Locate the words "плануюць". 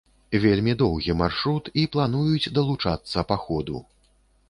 1.99-2.53